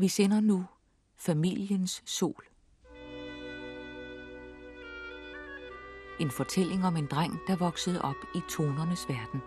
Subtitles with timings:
[0.00, 0.64] Vi sender nu
[1.16, 2.44] Familiens Sol.
[6.20, 9.40] En fortælling om en dreng, der voksede op i tonernes verden.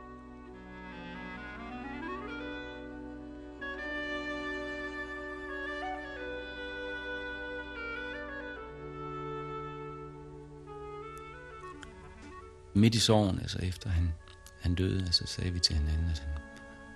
[12.76, 14.14] Midt i sorgen, altså efter han,
[14.62, 16.34] han døde, altså sagde vi til hinanden, at han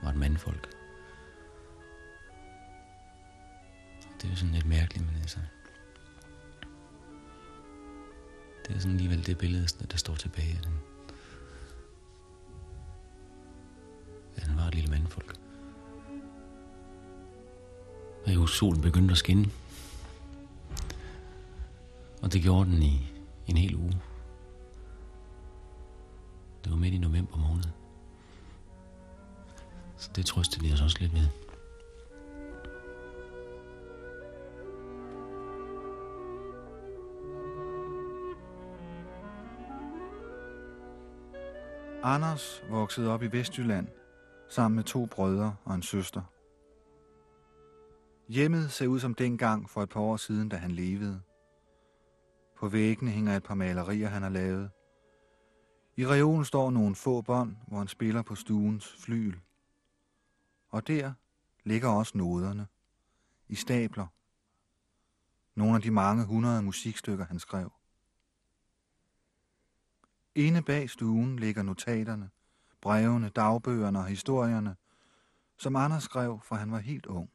[0.04, 0.77] var et mandfolk.
[4.18, 5.40] Det er jo sådan lidt mærkeligt, men altså...
[8.68, 10.56] Det er sådan alligevel det billede, der står tilbage.
[10.56, 10.74] af Den,
[14.38, 15.40] ja, han var et lille mandfolk.
[18.26, 19.52] Og jo, solen begyndte at skinne.
[22.22, 23.14] Og det gjorde den i
[23.48, 24.02] en hel uge.
[26.64, 27.64] Det var midt i november måned.
[29.98, 31.47] Så det trøstede vi os også lidt ved.
[42.08, 43.88] Anders voksede op i Vestjylland
[44.50, 46.22] sammen med to brødre og en søster.
[48.28, 51.22] Hjemmet ser ud som dengang for et par år siden, da han levede.
[52.58, 54.70] På væggene hænger et par malerier, han har lavet.
[55.96, 59.40] I reolen står nogle få bånd, hvor han spiller på stuens flyl.
[60.70, 61.14] Og der
[61.64, 62.68] ligger også noderne.
[63.48, 64.08] I stabler.
[65.56, 67.72] Nogle af de mange hundrede musikstykker, han skrev.
[70.38, 72.30] Inde bag stuen ligger notaterne,
[72.82, 74.76] brevene, dagbøgerne og historierne,
[75.58, 77.30] som Anders skrev, for han var helt ung.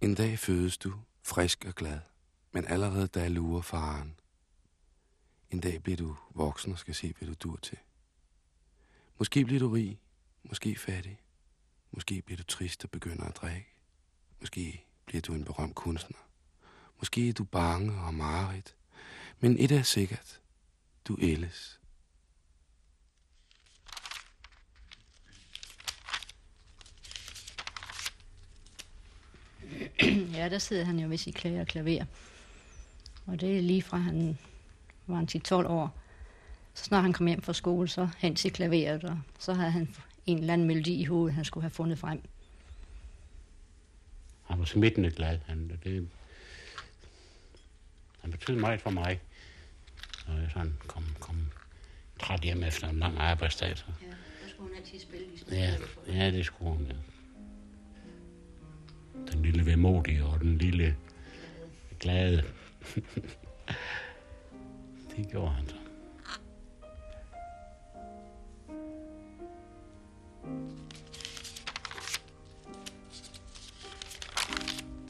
[0.00, 2.00] En dag fødes du, frisk og glad,
[2.52, 4.20] men allerede da lurer faren.
[5.50, 7.78] En dag bliver du voksen og skal se, hvad du dur til.
[9.18, 10.00] Måske bliver du rig,
[10.42, 11.20] måske fattig.
[11.90, 13.74] Måske bliver du trist og begynder at drikke.
[14.40, 16.18] Måske bliver du en berømt kunstner.
[16.98, 18.76] Måske er du bange og mareridt.
[19.40, 20.40] Men et er sikkert.
[21.10, 21.80] Du ældes.
[30.38, 32.04] ja, der sidder han jo ved sit klaver og klaver.
[33.26, 34.38] Og det er lige fra han
[35.06, 35.98] var han 10-12 år.
[36.74, 39.94] Så snart han kom hjem fra skole, så hen til klaveret, og så havde han
[40.26, 42.22] en eller anden melodi i hovedet, han skulle have fundet frem.
[44.44, 45.38] Han var smittende glad.
[45.46, 46.08] Han, det,
[48.20, 49.20] han betød meget for mig.
[50.26, 51.36] Og jeg sådan kom, kom
[52.20, 53.78] træt hjem efter en lang arbejdsdag.
[53.78, 53.84] Så.
[54.02, 55.74] Ja, der skulle hun altid spille ja,
[56.08, 56.94] ja, det skulle hun, ja.
[59.32, 60.96] Den lille vemodige og den lille
[62.00, 62.44] glade.
[65.16, 65.74] det gjorde han så.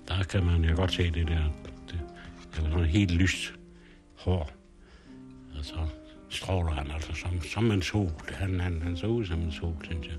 [0.08, 1.44] Der kan man jo godt se det der.
[1.88, 2.00] Det,
[2.54, 3.52] det var sådan helt lyst
[4.14, 4.59] hår.
[6.40, 8.12] Stråler han altså som, som en sol.
[8.28, 10.16] Han, han, han så ud som en sol, synes jeg.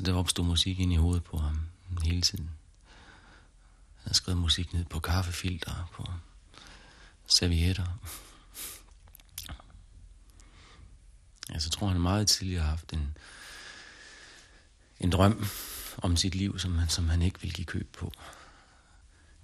[0.00, 1.36] Altså, der opstod musik ind i hovedet på
[2.20, 2.50] hele tiden.
[3.96, 6.06] Han har skrevet musik ned på kaffefilter, på
[7.26, 7.98] servietter.
[11.48, 13.16] Altså, jeg tror, han meget tidligere har haft en,
[15.00, 15.44] en drøm
[15.98, 18.12] om sit liv, som han, som han ikke ville give køb på.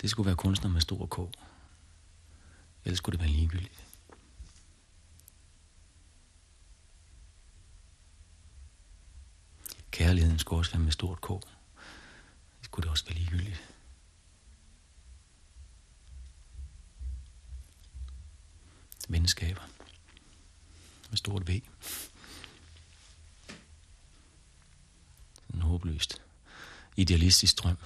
[0.01, 1.37] Det skulle være kunstner med stor K.
[2.85, 3.87] Ellers skulle det være ligegyldigt.
[9.91, 11.56] Kærligheden skulle også være med stort K
[12.77, 13.75] kunne det også være ligegyldigt.
[19.09, 19.63] Venskaber.
[21.11, 21.63] Med stort V.
[25.55, 26.23] En håbløst.
[26.97, 27.77] Idealistisk drøm.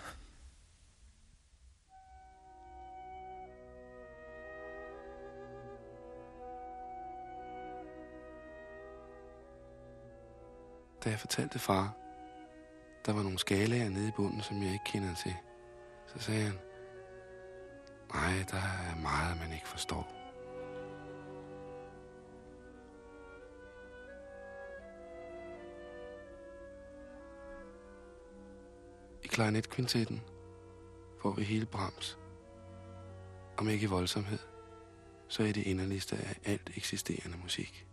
[11.04, 12.09] Da jeg fortalte far,
[13.06, 15.34] der var nogle skalaer nede i bunden, som jeg ikke kender til,
[16.06, 16.58] så sagde han,
[18.14, 20.16] nej, der er meget, man ikke forstår.
[29.22, 30.22] I klarinetkvintetten
[31.22, 32.18] får vi hele Brahms,
[33.56, 34.38] om ikke i voldsomhed,
[35.28, 37.89] så er det inderligste af alt eksisterende musik.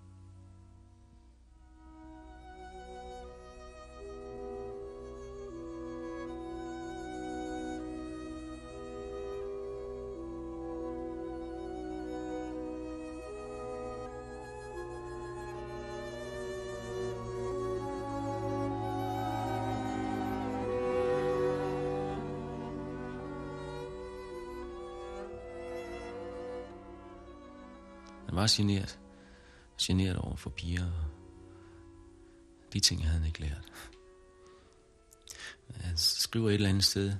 [28.47, 28.99] Meget generet.
[29.81, 30.91] Generet over for piger.
[32.73, 33.71] De ting havde han ikke lært.
[35.75, 37.13] Han skriver et eller andet sted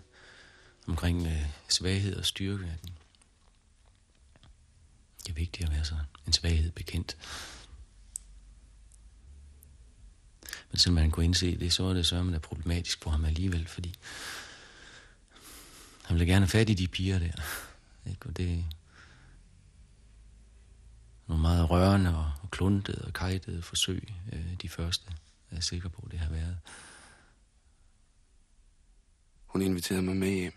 [0.88, 2.78] omkring øh, svaghed og styrke.
[5.24, 5.96] Det er vigtigt at være så
[6.28, 7.18] en svaghed bekendt.
[10.72, 13.68] Men selvom man kunne indse det, så var det så er problematisk for ham alligevel,
[13.68, 13.96] fordi
[16.04, 17.42] han ville gerne have fat i de piger der.
[18.10, 18.26] Ikke?
[18.26, 18.66] Og det,
[21.28, 25.14] nogle meget rørende og, kluntede og kajtede forsøg, øh, de første,
[25.52, 26.58] jeg er sikker på, det har været.
[29.46, 30.54] Hun inviterede mig med hjem,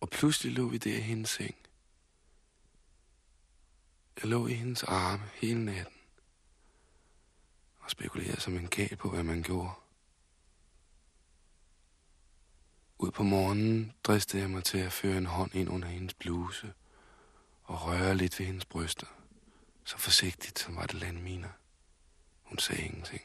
[0.00, 1.54] og pludselig lå vi der i hendes seng.
[4.22, 5.94] Jeg lå i hendes arme hele natten,
[7.80, 9.72] og spekulerede som en gal på, hvad man gjorde.
[12.98, 16.72] Ud på morgenen dristede jeg mig til at føre en hånd ind under hendes bluse
[17.64, 19.06] og røre lidt ved hendes bryster.
[19.84, 21.50] Så forsigtigt, som var det landminer.
[22.42, 23.22] Hun sagde ingenting.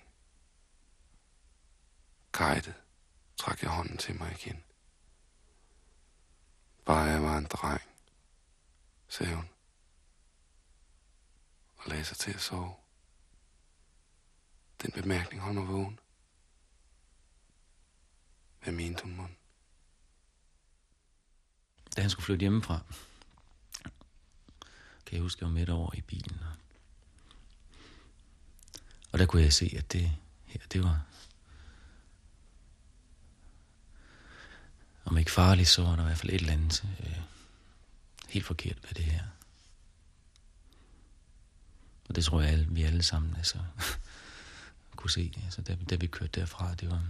[2.33, 2.73] Kajtet
[3.37, 4.63] trak jeg hånden til mig igen.
[6.85, 7.81] Bare jeg var en dreng,
[9.07, 9.49] sagde hun.
[11.77, 12.75] Og lagde sig til at sove.
[14.81, 15.99] Den bemærkning holdt mig vågen.
[18.63, 19.35] Hvad mente hun, mon?
[21.95, 22.79] Da han skulle flytte hjemmefra,
[25.09, 26.39] kan jeg huske, jeg var midt over i bilen.
[26.39, 26.55] Og,
[29.11, 30.11] og der kunne jeg se, at det
[30.45, 31.05] her, det var...
[35.05, 37.21] Om ikke farligt, så var der i hvert fald et eller andet øh,
[38.29, 39.23] helt forkert ved det her.
[42.09, 43.57] Og det tror jeg, alle, vi alle sammen altså,
[44.95, 46.75] kunne se, altså, da, da vi kørte derfra.
[46.75, 47.03] Det var...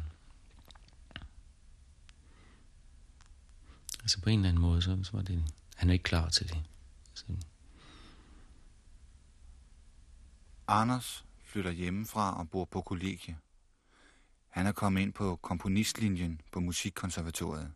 [4.01, 5.45] Altså på en eller anden måde, så, så var det...
[5.75, 6.63] Han er ikke klar til det.
[7.13, 7.23] Så,
[10.71, 13.37] Anders flytter hjemmefra og bor på kollegie.
[14.47, 17.73] Han er kommet ind på komponistlinjen på Musikkonservatoriet.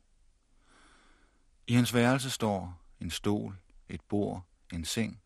[1.68, 3.56] I hans værelse står en stol,
[3.90, 4.44] et bord,
[4.74, 5.22] en seng,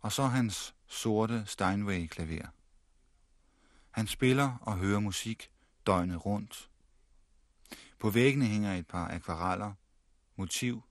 [0.00, 2.46] og så hans sorte Steinway-klaver.
[3.90, 5.50] Han spiller og hører musik
[5.86, 6.70] døgnet rundt.
[7.98, 9.72] På væggene hænger et par akvareller,
[10.36, 10.82] motiv,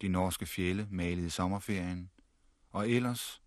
[0.00, 2.10] de norske fjelle malet i sommerferien,
[2.70, 3.42] og ellers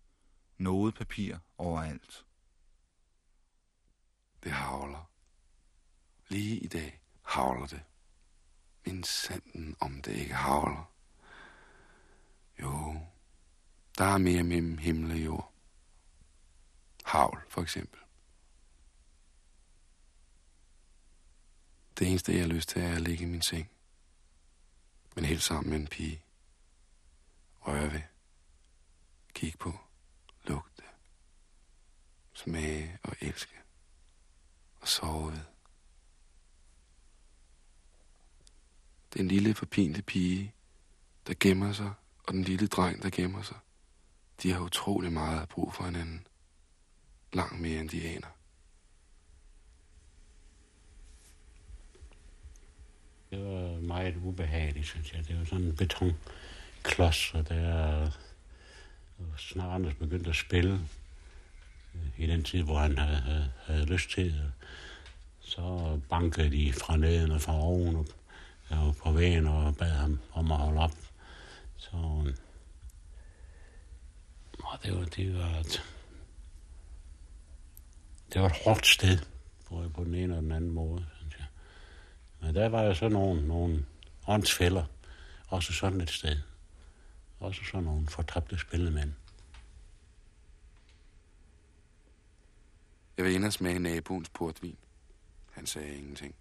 [0.58, 2.26] noget papir overalt.
[4.42, 5.10] Det havler.
[6.28, 7.82] Lige i dag havler det.
[8.86, 10.92] Min sanden, om det ikke havler.
[12.62, 13.00] Jo,
[13.98, 15.52] der er mere mellem himmel og jord.
[17.04, 18.00] Havl, for eksempel.
[21.98, 23.70] Det eneste, jeg har lyst til, er at ligge i min seng.
[25.14, 26.22] Men helt sammen med en pige.
[27.60, 28.02] Røre ved.
[29.34, 29.87] Kig på
[32.38, 33.54] smage og elske
[34.80, 35.40] og sove ved.
[39.14, 40.54] Den lille forpinte pige,
[41.26, 41.92] der gemmer sig,
[42.24, 43.56] og den lille dreng, der gemmer sig,
[44.42, 46.26] de har utrolig meget brug for hinanden.
[47.32, 48.28] Langt mere end de aner.
[53.30, 55.28] Det var meget ubehageligt, synes jeg.
[55.28, 58.10] Det var sådan en betonklods, og der
[59.36, 60.88] snart Anders begyndte at spille
[62.16, 64.52] i den tid, hvor han havde, havde, havde lyst til det.
[65.40, 68.06] Så bankede de fra neden og fra oven og,
[68.70, 70.94] og på vægen og bad ham om at holde op.
[71.76, 71.96] Så
[74.64, 75.82] og det var, det var et,
[78.32, 79.18] det var et hårdt sted,
[79.68, 81.46] både på den ene og den anden måde, synes jeg.
[82.40, 83.84] Men der var jo så nogle, nogle
[84.26, 84.84] åndsfælder,
[85.48, 86.36] også sådan et sted.
[87.40, 89.12] Også sådan nogle fortabte spillemænd.
[93.18, 94.78] Jeg vil ind og smage naboens portvin.
[95.52, 96.34] Han sagde ingenting.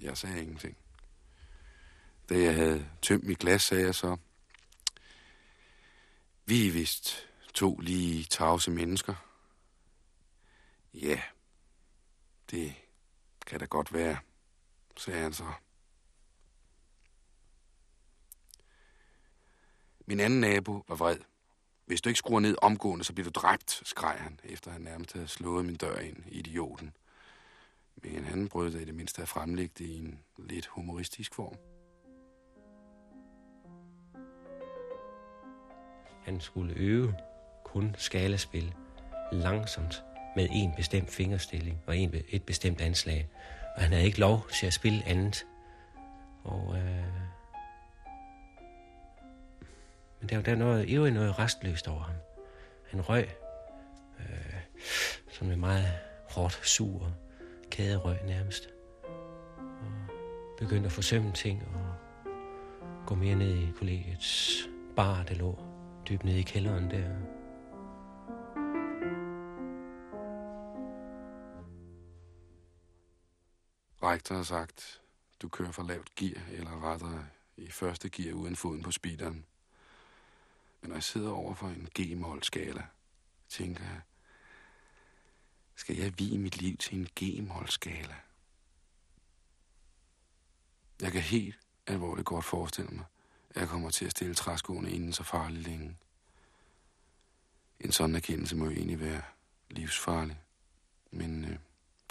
[0.00, 0.76] Jeg sagde ingenting.
[2.28, 4.16] Da jeg havde tømt mit glas, sagde jeg så,
[6.44, 9.14] vi er vist to lige tavse mennesker.
[10.94, 11.22] Ja,
[12.50, 12.74] det
[13.46, 14.18] kan da godt være,
[14.96, 15.52] sagde han så.
[20.06, 21.18] Min anden nabo var vred.
[21.88, 25.12] Hvis du ikke skruer ned omgående, så bliver du dræbt, skreg han, efter han nærmest
[25.12, 26.92] havde slået min dør ind, idioten.
[28.02, 31.56] Men han brød det i det mindste at fremlægge det i en lidt humoristisk form.
[36.24, 37.14] Han skulle øve
[37.64, 38.74] kun skalaspil
[39.32, 40.02] langsomt
[40.36, 43.28] med en bestemt fingerstilling og en, et bestemt anslag.
[43.76, 45.46] Og han havde ikke lov til at spille andet.
[46.44, 47.27] Og, øh,
[50.20, 52.14] men der var der noget, ivrigt noget restløst over ham.
[52.90, 53.28] Han røg,
[54.20, 54.54] øh,
[55.32, 55.92] som er meget
[56.30, 57.12] hårdt sur
[57.70, 58.68] kæderøg nærmest.
[59.58, 59.92] Og
[60.58, 61.94] begyndte at forsømme ting og
[63.06, 65.58] gå mere ned i kollegiets bar, der lå
[66.08, 67.38] dybt nede i kælderen der.
[74.02, 75.00] Rektor har sagt,
[75.42, 79.44] du kører for lavt gear, eller rettere i første gear uden foden på speederen.
[80.80, 82.86] Men når jeg sidder over for en G-mol-skala,
[83.48, 84.00] tænker jeg,
[85.74, 88.16] skal jeg vige mit liv til en G-mol-skala?
[91.00, 93.04] Jeg kan helt alvorligt godt forestille mig,
[93.50, 95.96] at jeg kommer til at stille træskoene inden så farligt længe.
[97.80, 99.22] En sådan erkendelse må jo egentlig være
[99.70, 100.40] livsfarlig.
[101.10, 101.58] Men øh,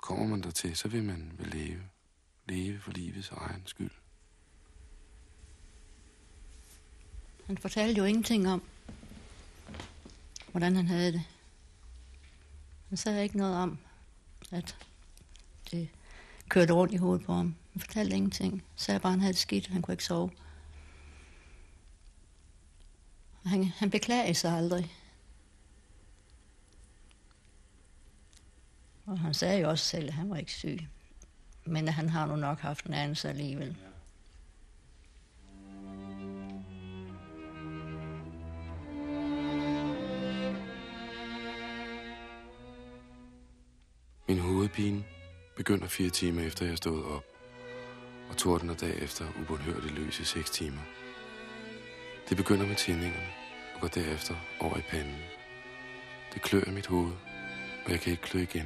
[0.01, 1.89] kommer man der til, så vil man vel leve.
[2.45, 3.91] Leve for livets egen skyld.
[7.47, 8.63] Han fortalte jo ingenting om,
[10.51, 11.23] hvordan han havde det.
[12.89, 13.77] Han sagde ikke noget om,
[14.51, 14.75] at
[15.71, 15.89] det
[16.49, 17.55] kørte rundt i hovedet på ham.
[17.73, 18.51] Han fortalte ingenting.
[18.51, 19.67] Han sagde bare, at han havde det skidt.
[19.67, 20.31] Han kunne ikke sove.
[23.45, 24.93] Han, han beklagede sig aldrig.
[29.05, 30.87] Og han sagde jo også selv, at han var ikke syg.
[31.65, 33.77] Men at han har nu nok haft en anelse alligevel.
[44.77, 44.93] Ja.
[45.55, 47.25] Begynder fire timer efter jeg stod op,
[48.29, 50.81] og tordner derefter ubundhørligt løs i seks timer.
[52.29, 53.27] Det begynder med tændingerne
[53.75, 55.17] og går derefter over i panden.
[56.33, 57.11] Det klør i mit hoved,
[57.85, 58.65] og jeg kan ikke klø igen.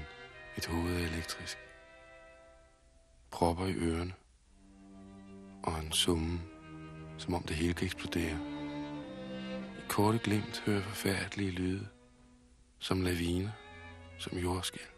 [0.55, 1.57] Mit hoved er elektrisk.
[3.31, 4.13] Propper i ørerne,
[5.63, 6.41] og en summe,
[7.17, 8.39] som om det hele kan eksplodere.
[9.77, 11.87] I korte glimt hører jeg forfærdelige lyde,
[12.79, 13.49] som laviner,
[14.17, 14.90] som jordskæl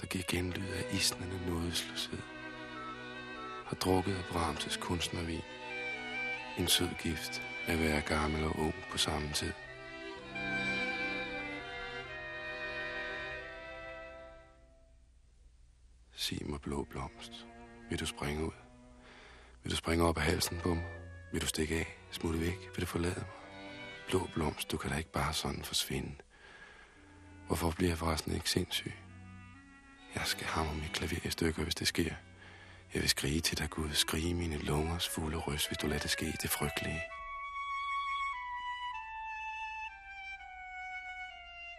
[0.00, 2.18] der giver genlyd af isnende nådesløshed.
[3.66, 5.42] Har drukket af Brahms' kunstnervin.
[6.58, 9.52] En sød gift at være gammel og ung på samme tid.
[16.12, 17.46] Sig mig blå blomst.
[17.90, 18.52] Vil du springe ud?
[19.62, 20.84] Vil du springe op af halsen på mig?
[21.32, 21.98] Vil du stikke af?
[22.10, 22.70] Smutte væk?
[22.74, 23.28] Vil du forlade mig?
[24.08, 26.14] Blå blomst, du kan da ikke bare sådan forsvinde.
[27.46, 28.92] Hvorfor bliver jeg forresten ikke sindssyg?
[30.14, 32.14] Jeg skal hamre mit klaver i stykker, hvis det sker.
[32.94, 33.90] Jeg vil skrige til dig, Gud.
[33.92, 36.32] Skrige mine lungers fulde røst, hvis du lader det ske.
[36.42, 37.02] Det frygtelige.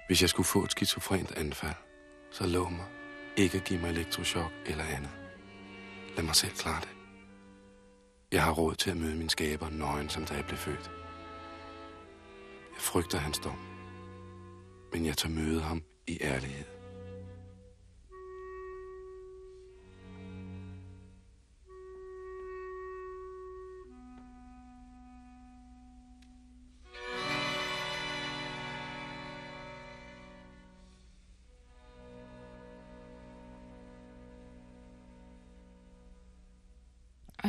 [0.08, 1.76] Hvis jeg skulle få et skizofrent anfald,
[2.32, 2.86] så lov mig
[3.38, 5.12] ikke at give mig elektrochok eller andet.
[6.16, 6.90] Lad mig selv klare det.
[8.32, 10.92] Jeg har råd til at møde min skaber nøgen, som da jeg blev født.
[12.74, 13.60] Jeg frygter hans dom,
[14.94, 16.81] men jeg tager møde ham i ærlighed.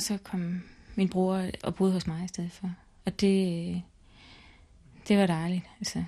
[0.03, 0.63] Og så kom
[0.95, 2.75] min bror og boede hos mig i stedet for.
[3.05, 3.83] Og det,
[5.09, 5.65] det var dejligt.
[5.79, 6.05] Altså.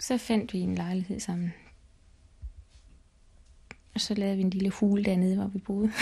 [0.00, 1.54] Så fandt vi en lejlighed sammen.
[3.94, 5.92] Og så lavede vi en lille hule dernede, hvor vi boede.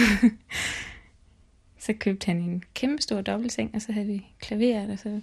[1.85, 5.09] så købte han en kæmpe stor dobbeltseng, og så havde vi klaveret, og så...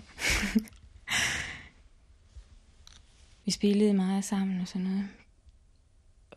[3.46, 5.10] vi spillede meget sammen og sådan noget.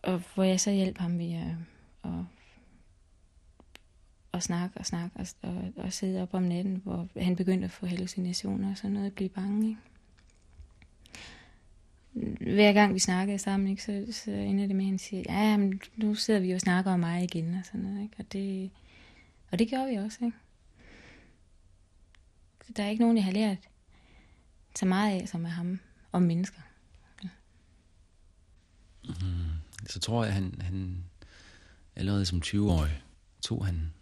[0.02, 1.54] Og hvor jeg så hjalp ham ved at,
[2.04, 2.24] at
[4.40, 7.70] og snakke og snakke og, og, og sidde op om natten, hvor han begyndte at
[7.70, 9.68] få hallucinationer og sådan noget, og blive bange.
[9.68, 9.80] Ikke?
[12.54, 15.56] Hver gang vi snakkede sammen, ikke, så, så ender det med, at han siger, ja,
[15.56, 18.02] men nu sidder vi og snakker om mig igen og sådan noget.
[18.02, 18.14] Ikke?
[18.18, 18.70] Og, det,
[19.50, 20.18] og det gjorde vi også.
[20.24, 20.36] Ikke?
[22.76, 23.58] Der er ikke nogen, jeg har lært
[24.76, 25.80] så meget af, som er ham
[26.12, 26.60] om mennesker.
[27.24, 27.28] Ja.
[29.04, 31.04] Mm, så tror jeg, han, han
[31.96, 33.02] allerede som 20-årig
[33.42, 33.92] tog han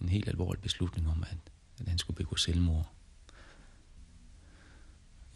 [0.00, 1.38] en helt alvorlig beslutning om, at,
[1.80, 2.90] at han skulle begå selvmord.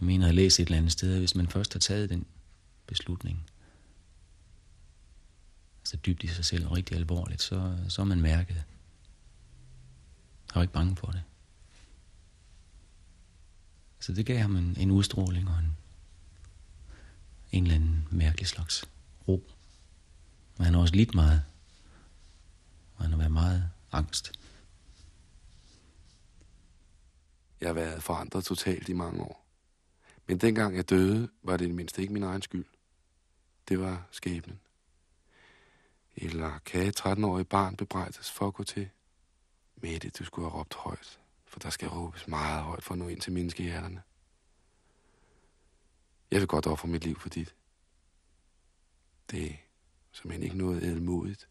[0.00, 2.26] Jeg mener, jeg læst et eller andet sted, at hvis man først har taget den
[2.86, 3.46] beslutning,
[5.80, 8.54] altså dybt i sig selv og rigtig alvorligt, så, så er man mærket.
[8.54, 8.64] Jeg
[10.54, 11.22] var ikke bange for det.
[14.00, 15.76] Så det gav ham en, en udstråling og en,
[17.52, 18.84] en eller anden mærkelig slags
[19.28, 19.50] ro.
[20.56, 21.42] Men han har også lidt meget.
[22.96, 24.32] Og han har været meget angst.
[27.64, 29.46] Jeg har været forandret totalt i mange år.
[30.26, 32.64] Men dengang jeg døde, var det i det mindste ikke min egen skyld.
[33.68, 34.60] Det var skæbnen.
[36.16, 38.88] Eller kan et 13-årig barn bebrejdes for at gå til?
[39.76, 43.08] Mette, du skulle have råbt højt, for der skal råbes meget højt for at nå
[43.08, 44.02] ind til menneskehjerterne.
[46.30, 47.54] Jeg vil godt ofre mit liv for dit.
[49.30, 49.56] Det er
[50.12, 51.48] simpelthen ikke noget ædelmodigt.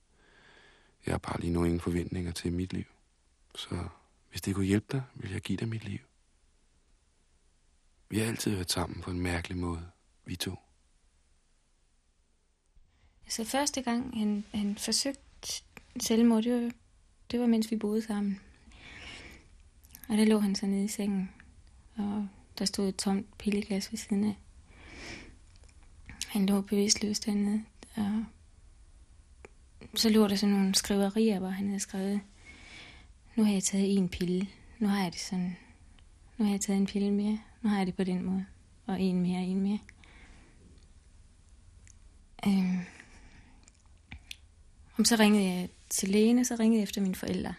[1.05, 2.85] Jeg har bare lige nu ingen forventninger til mit liv.
[3.55, 3.87] Så
[4.33, 5.99] hvis det kunne hjælpe dig, vil jeg give dig mit liv.
[8.09, 9.89] Vi har altid været sammen på en mærkelig måde,
[10.25, 10.55] vi to.
[13.23, 15.63] Altså første gang, han, han forsøgte
[15.99, 16.71] selvmord, det var,
[17.31, 18.39] det var, mens vi boede sammen.
[20.09, 21.31] Og der lå han så nede i sengen,
[21.95, 24.35] og der stod et tomt pilleglas ved siden af.
[26.27, 27.63] Han lå bevidstløs dernede,
[27.95, 28.25] og
[29.95, 32.21] så lå der sådan nogle skriverier, hvor han havde skrevet,
[33.35, 34.49] nu har jeg taget en pille,
[34.79, 35.57] nu har jeg det sådan,
[36.37, 38.45] nu har jeg taget en pille mere, nu har jeg det på den måde,
[38.85, 39.79] og en mere, en mere.
[42.47, 42.79] Øhm.
[44.97, 47.53] Og så ringede jeg til lægen, og så ringede jeg efter mine forældre,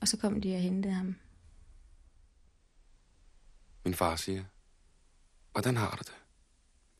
[0.00, 1.16] og så kom de og hentede ham.
[3.84, 4.44] Min far siger,
[5.52, 6.16] hvordan har du det?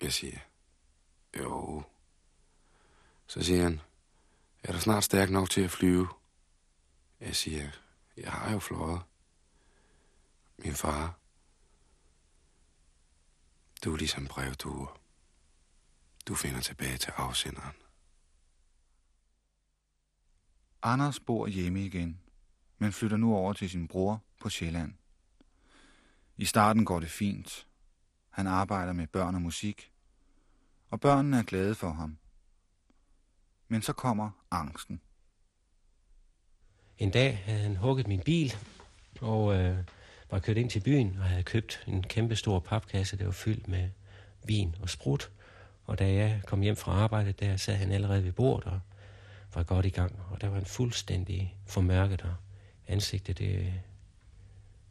[0.02, 0.38] Jeg siger,
[1.38, 1.82] jo.
[3.26, 3.80] Så siger han,
[4.62, 6.08] er du snart stærk nok til at flyve?
[7.20, 7.70] Jeg siger,
[8.16, 9.02] jeg har jo fløjet.
[10.58, 11.18] Min far,
[13.84, 15.00] du er ligesom brevduer.
[16.26, 17.76] Du finder tilbage til afsenderen.
[20.82, 22.20] Anders bor hjemme igen,
[22.78, 24.94] men flytter nu over til sin bror på Sjælland.
[26.36, 27.66] I starten går det fint.
[28.30, 29.92] Han arbejder med børn og musik,
[30.90, 32.18] og børnene er glade for ham.
[33.68, 35.00] Men så kommer angsten.
[36.98, 38.54] En dag havde han hugget min bil,
[39.20, 39.76] og øh,
[40.30, 43.68] var kørt ind til byen og havde købt en kæmpe stor papkasse, der var fyldt
[43.68, 43.88] med
[44.44, 45.30] vin og sprut.
[45.84, 48.80] Og da jeg kom hjem fra arbejde, der sad han allerede ved bordet og
[49.54, 50.20] var godt i gang.
[50.30, 52.34] Og der var en fuldstændig formørket, og
[52.88, 53.72] ansigtet det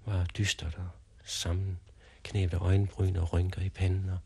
[0.05, 0.89] var dystert og
[1.23, 4.09] sammenknæbte øjenbryn og rynker i panden.
[4.09, 4.17] Og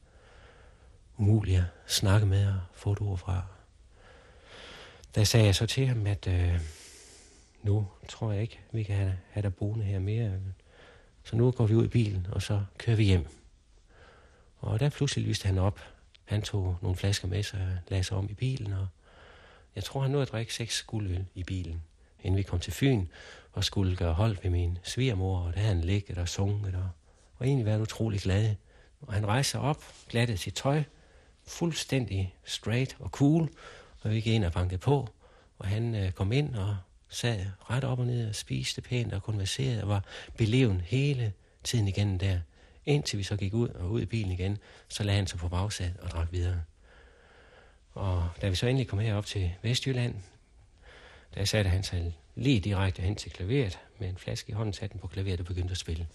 [1.17, 3.43] umuligt at snakke med og få et ord fra.
[5.15, 6.59] Der sagde jeg så til ham, at øh,
[7.63, 10.39] nu tror jeg ikke, vi kan have, have dig boende her mere.
[11.23, 13.27] Så nu går vi ud i bilen, og så kører vi hjem.
[14.57, 15.79] Og der pludselig lyste han op.
[16.25, 18.87] Han tog nogle flasker med sig og lagde sig om i bilen, og
[19.75, 21.83] jeg tror, han nåede at drikke seks guldøl i bilen,
[22.23, 23.05] inden vi kom til Fyn
[23.51, 26.89] og skulle gøre hold ved min svigermor, og der havde han ligget og sunget og,
[27.35, 28.55] og egentlig været utrolig glad.
[29.01, 30.83] Og han rejste sig op, glattede sit tøj,
[31.47, 33.49] fuldstændig straight og cool,
[34.01, 35.09] og vi gik ind og bankede på,
[35.59, 36.77] og han øh, kom ind og
[37.09, 40.03] sad ret op og ned og spiste pænt og konverserede og var
[40.37, 42.39] beleven hele tiden igen der.
[42.85, 45.47] Indtil vi så gik ud og ud i bilen igen, så lagde han sig på
[45.47, 46.61] bagsædet og drak videre.
[47.93, 50.15] Og da vi så endelig kom herop til Vestjylland,
[51.35, 54.93] der satte han sig lige direkte hen til klaveret med en flaske i hånden, satte
[54.93, 56.07] den på klaveret og begyndte at spille.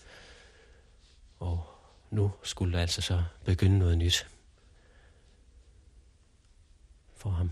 [1.38, 1.66] Og
[2.10, 4.26] nu skulle der altså så begynde noget nyt
[7.16, 7.50] for ham.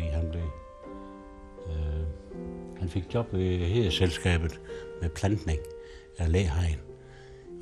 [0.00, 0.42] Fordi han blev...
[1.66, 2.06] Øh,
[2.78, 4.60] han fik job ved Hederselskabet
[5.00, 5.58] med plantning
[6.18, 6.78] af læhegn.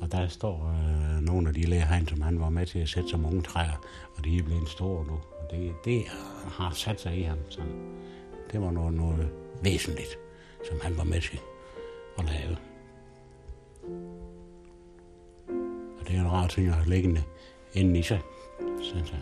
[0.01, 3.09] Og der står øh, nogle af de læhegn, som han var med til at sætte
[3.09, 3.81] som unge træer,
[4.17, 5.13] og de er blevet store nu.
[5.13, 6.03] Og det, det
[6.47, 7.37] har sat sig i ham.
[7.49, 7.61] Så
[8.51, 9.29] det var noget, noget
[9.63, 10.19] væsentligt,
[10.69, 11.39] som han var med til
[12.17, 12.57] at lave.
[15.99, 17.23] Og det er en rar ting at have liggende
[17.73, 18.21] inden i sig,
[18.81, 19.19] synes jeg.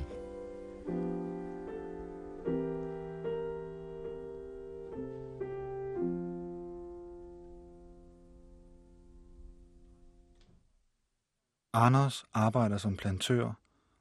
[11.80, 13.54] Anders arbejder som plantør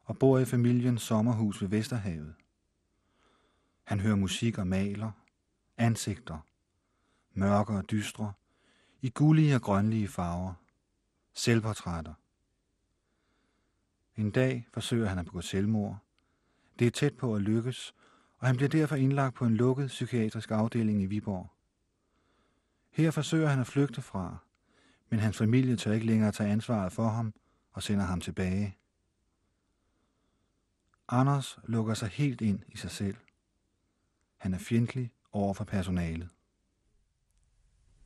[0.04, 2.34] og bor i familiens sommerhus ved Vesterhavet.
[3.84, 5.10] Han hører musik og maler,
[5.76, 6.38] ansigter,
[7.32, 8.32] mørke og dystre,
[9.02, 10.54] i gullige og grønlige farver,
[11.34, 12.14] selvportrætter.
[14.16, 15.98] En dag forsøger han at begå selvmord.
[16.78, 17.94] Det er tæt på at lykkes,
[18.38, 21.50] og han bliver derfor indlagt på en lukket psykiatrisk afdeling i Viborg.
[22.90, 24.36] Her forsøger han at flygte fra,
[25.08, 27.32] men hans familie tør ikke længere tage ansvaret for ham
[27.76, 28.76] og sender ham tilbage.
[31.08, 33.16] Anders lukker sig helt ind i sig selv.
[34.36, 36.28] Han er fjendtlig over for personalet.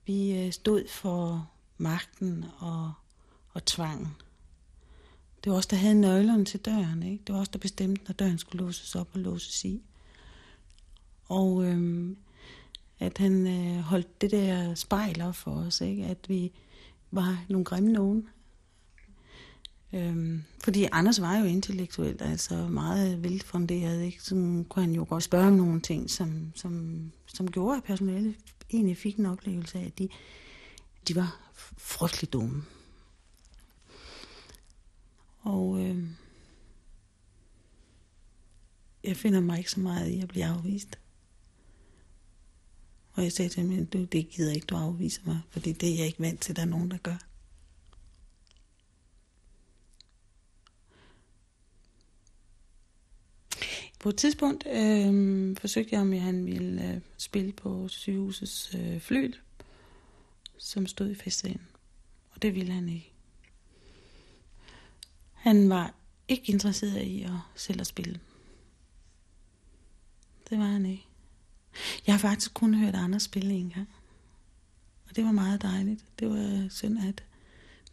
[0.07, 2.93] Vi øh, stod for magten og,
[3.49, 4.17] og tvangen.
[5.45, 7.03] Det var os, der havde nøglerne til døren.
[7.03, 7.25] Ikke?
[7.27, 9.83] Det var os, der bestemte, når døren skulle låses op og låses i.
[11.25, 12.17] Og øhm,
[12.99, 16.07] at han øh, holdt det der spejl op for os, ikke?
[16.07, 16.53] at vi
[17.11, 18.29] var nogle grimme nogen.
[19.93, 24.23] Øhm, fordi Anders var jo intellektuelt, altså meget velfunderet, ikke?
[24.23, 24.35] Så
[24.69, 28.35] kunne han jo godt spørge om nogle ting, som, som, som gjorde, at personalet
[28.73, 30.09] egentlig fik en oplevelse af, at de,
[31.09, 32.63] de var frygtelig dumme.
[35.41, 36.05] Og øh,
[39.05, 40.99] jeg finder mig ikke så meget i at blive afvist.
[43.13, 45.97] Og jeg sagde til ham, du, det gider ikke, du afviser mig, fordi det er
[45.97, 47.30] jeg ikke vant til, at der er nogen, der gør.
[54.01, 59.35] På et tidspunkt øh, forsøgte jeg, om han ville øh, spille på sygehusets øh, flyl,
[60.59, 61.67] som stod i festsalen.
[62.31, 63.13] Og det ville han ikke.
[65.33, 65.95] Han var
[66.29, 68.21] ikke interesseret i at selv at spille.
[70.51, 71.07] Det var han ikke.
[72.07, 73.89] Jeg har faktisk kun hørt andre spille en gang.
[75.09, 76.05] Og det var meget dejligt.
[76.19, 77.25] Det var synd, at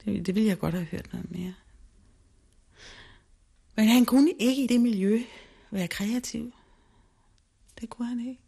[0.06, 1.54] det, det ville jeg godt have hørt noget mere.
[3.76, 5.24] Men han kunne ikke i det miljø
[5.72, 6.54] være kreativ.
[7.82, 8.42] Det kunne han ikke.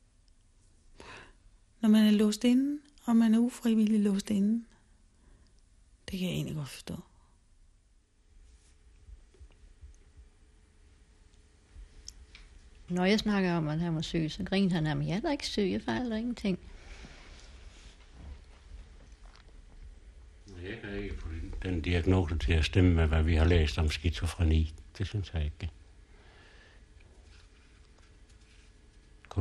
[1.81, 4.65] Når man er låst inde, og man er ufrivilligt låst inde,
[6.11, 6.95] det kan jeg egentlig godt forstå.
[12.89, 15.07] Når jeg snakker om, at han var syg, så griner han af mig.
[15.07, 16.59] Jeg er da ikke syg, jeg fejler ingenting.
[20.63, 21.27] Jeg kan ikke få
[21.63, 24.73] den, diagnose til at stemme med, hvad vi har læst om skizofreni.
[24.97, 25.69] Det synes jeg ikke.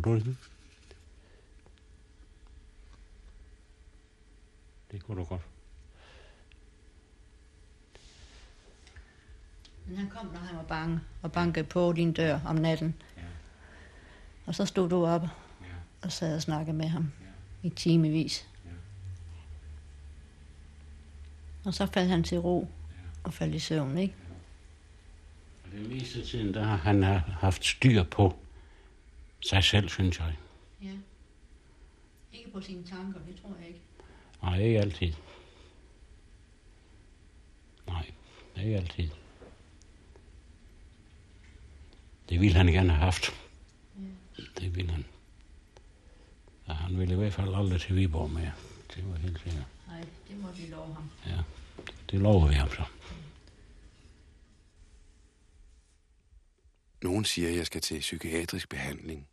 [0.02, 0.37] Kunne du det?
[5.02, 5.40] Kunne du godt.
[9.87, 12.94] Men han kom, når han var bange, og bankede på din dør om natten.
[13.16, 13.22] Ja.
[14.46, 15.26] Og så stod du op Ja.
[16.02, 17.12] og sad og snakkede med ham
[17.62, 18.46] i timevis.
[18.64, 18.70] Ja.
[21.64, 22.68] Og så faldt han til ro
[23.24, 24.14] og faldt i søvn, ikke?
[25.64, 28.38] Og det meste tiden, der har han har haft styr på
[29.40, 30.37] sig selv, synes jeg.
[30.83, 30.92] Ja.
[32.33, 33.81] Ikke på sine tanker, det tror jeg ikke.
[34.42, 35.12] Nej, ikke altid.
[37.87, 38.11] Nej,
[38.57, 39.09] ikke altid.
[42.29, 43.31] Det ville han gerne have haft.
[44.59, 45.05] Det ville han.
[46.68, 48.53] Ja, han ville i hvert fald aldrig til Viborg mere.
[48.94, 49.64] Det var helt sikkert.
[49.87, 51.11] Nej, det må vi love ham.
[51.27, 51.42] Ja,
[52.11, 52.83] det lover vi ham så.
[57.02, 59.28] Nogen siger, at jeg skal til psykiatrisk behandling.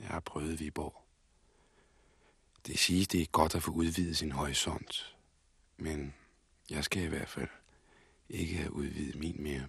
[0.00, 1.02] Jeg har prøvet Viborg.
[2.66, 5.16] Det siges, det er godt at få udvidet sin horisont.
[5.76, 6.14] Men
[6.70, 7.48] jeg skal i hvert fald
[8.28, 9.68] ikke have udvidet min mere.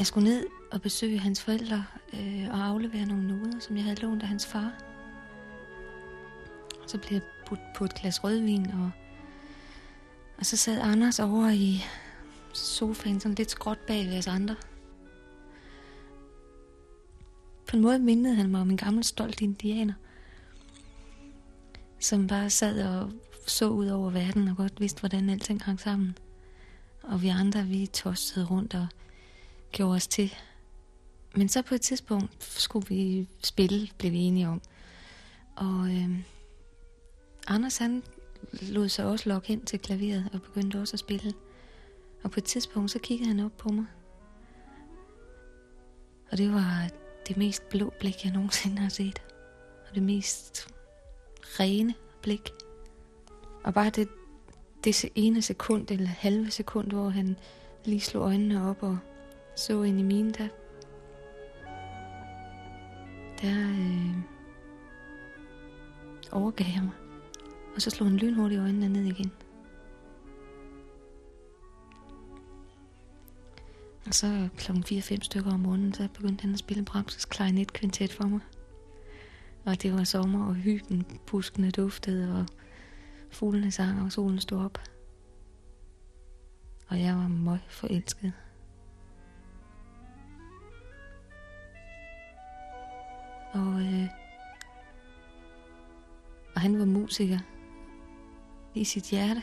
[0.00, 4.00] Jeg skulle ned og besøge hans forældre øh, og aflevere nogle noder, som jeg havde
[4.00, 4.72] lånt af hans far.
[6.82, 8.90] Og så blev jeg budt på et glas rødvin, og,
[10.38, 11.84] og så sad Anders over i
[12.54, 14.56] sofaen, sådan lidt skråt bag ved os andre.
[17.68, 19.94] På en måde mindede han mig om en gammel stolt indianer,
[21.98, 23.12] som bare sad og
[23.46, 26.18] så ud over verden og godt vidste, hvordan alting hang sammen.
[27.02, 28.86] Og vi andre, vi tossede rundt og
[29.72, 30.34] gjorde os til.
[31.36, 34.62] Men så på et tidspunkt skulle vi spille, blev vi enige om.
[35.56, 36.10] Og øh,
[37.46, 38.02] Anders han
[38.52, 41.34] lod sig også lokke ind til klaveret og begyndte også at spille.
[42.22, 43.86] Og på et tidspunkt så kiggede han op på mig.
[46.30, 46.90] Og det var
[47.28, 49.22] det mest blå blik, jeg nogensinde har set.
[49.88, 50.68] Og det mest
[51.42, 52.50] rene blik.
[53.64, 54.08] Og bare det,
[54.84, 57.36] det ene sekund, eller halve sekund, hvor han
[57.84, 58.98] lige slog øjnene op og
[59.56, 60.48] så ind i mine, der,
[63.42, 64.16] der øh,
[66.32, 66.94] overgav jeg mig.
[67.74, 69.32] Og så slog han lynhurtigt øjnene ned igen.
[74.06, 74.72] Og så kl.
[74.72, 78.40] 4-5 stykker om morgenen, så begyndte han at spille Brahms' klarinet kvintet for mig.
[79.64, 82.46] Og det var sommer, og hyggen, buskene duftede, og
[83.30, 84.78] fuglene sang, og solen stod op.
[86.88, 88.32] Og jeg var møg forelsket.
[93.52, 94.08] Og, øh,
[96.54, 97.38] og han var musiker
[98.74, 99.42] i sit hjerte.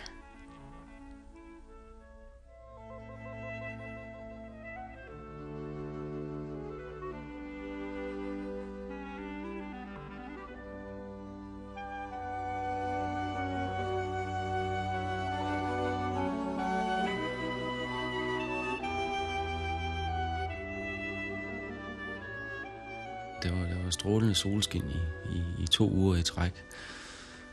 [24.07, 26.53] Strålende solskin i, i, i to uger i træk.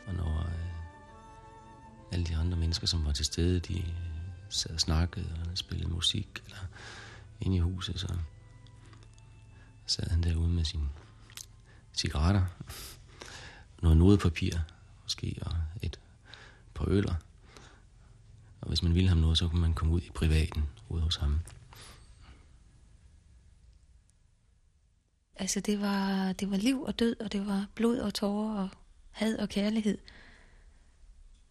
[0.07, 3.87] Og når øh, alle de andre mennesker, som var til stede, de øh,
[4.49, 6.57] sad og snakkede og spillede musik eller
[7.41, 8.07] inde i huset, så
[9.85, 10.89] sad han derude med sine
[11.93, 12.45] cigaretter,
[13.81, 14.57] noget nodepapir
[15.03, 15.99] måske, og et
[16.73, 17.15] par øller.
[18.61, 21.15] Og hvis man ville ham noget, så kunne man komme ud i privaten ude hos
[21.15, 21.39] ham.
[25.35, 28.69] Altså, det var, det var liv og død, og det var blod og tårer, og
[29.11, 29.97] had og kærlighed.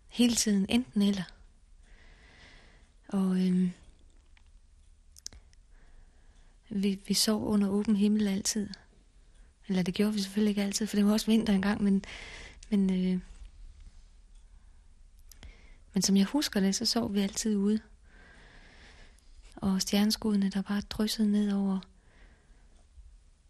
[0.06, 1.24] Hele tiden, enten eller.
[3.08, 3.70] Og øhm,
[6.68, 8.68] vi, vi sov under åben himmel altid.
[9.68, 12.04] Eller det gjorde vi selvfølgelig ikke altid, for det var også vinter engang, men,
[12.70, 13.20] men, øh,
[15.92, 17.80] men som jeg husker det, så sov vi altid ude.
[19.56, 21.80] Og stjerneskuddene, der bare dryssede ned over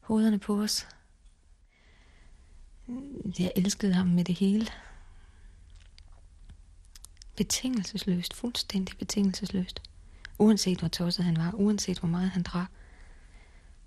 [0.04, 0.88] hovederne på os.
[3.38, 4.66] Jeg elskede ham med det hele.
[7.36, 9.82] Betingelsesløst, fuldstændig betingelsesløst.
[10.38, 12.70] Uanset hvor tosset han var, uanset hvor meget han drak,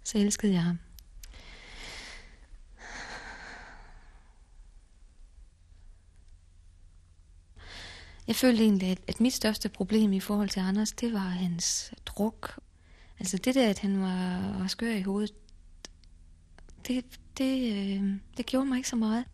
[0.03, 0.79] så elskede jeg ham.
[8.27, 11.93] Jeg følte egentlig, at, at mit største problem i forhold til Anders, det var hans
[12.05, 12.59] druk.
[13.19, 15.33] Altså det der, at han var, var skør i hovedet,
[16.87, 19.25] det, det, øh, det gjorde mig ikke så meget.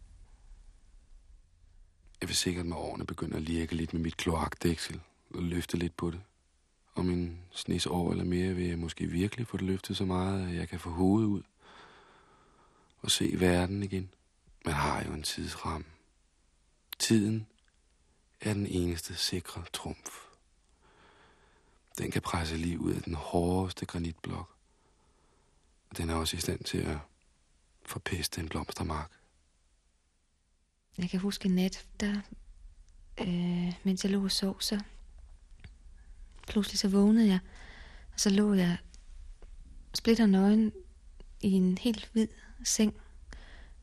[2.22, 5.02] Jeg vil sikkert med årene begynde at lirke lidt med mit kloakdæksel
[5.34, 6.22] og løfte lidt på det.
[6.96, 10.48] Om en snes år eller mere vil jeg måske virkelig få det løftet så meget,
[10.48, 11.42] at jeg kan få hovedet ud
[13.02, 14.10] og se verden igen.
[14.66, 15.86] Man har jo en tidsramme.
[17.00, 17.48] Tiden
[18.42, 20.10] er den eneste sikre trumf.
[21.98, 24.56] Den kan presse liv ud af den hårdeste granitblok.
[25.90, 26.98] Og den er også i stand til at
[27.86, 29.12] forpeste en blomstermark.
[30.98, 32.22] Jeg kan huske en nat, der,
[33.22, 34.80] øh, mens jeg lå og sov, så
[36.48, 37.40] pludselig så vågnede jeg,
[38.14, 38.78] og så lå jeg
[39.94, 40.72] splitter nøgen
[41.42, 42.28] i en helt hvid
[42.64, 42.94] seng,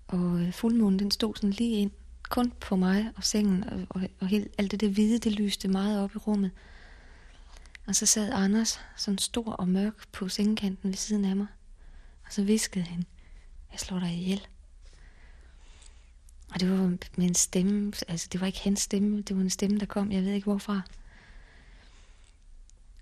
[0.06, 1.90] og øh, fuldmånen den stod sådan lige ind,
[2.30, 5.68] kun på mig og sengen, og, og, og helt, alt det der hvide, det lyste
[5.68, 6.50] meget op i rummet.
[7.86, 11.46] Og så sad Anders, sådan stor og mørk, på sengekanten ved siden af mig,
[12.26, 13.04] og så viskede han,
[13.72, 14.46] jeg slår dig ihjel.
[16.54, 16.76] Og det var
[17.16, 20.12] med en stemme, altså det var ikke hans stemme, det var en stemme, der kom,
[20.12, 20.80] jeg ved ikke hvorfra.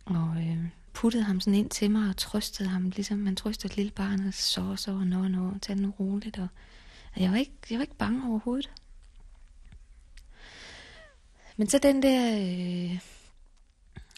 [0.05, 3.77] Og øh, puttede ham sådan ind til mig og trøstede ham, ligesom man trøster et
[3.77, 6.39] lille barn og så så og nå nå, tag nu roligt.
[6.39, 6.49] Og,
[7.15, 8.71] og jeg, var ikke, jeg var ikke bange overhovedet.
[11.57, 13.01] Men så den der øh,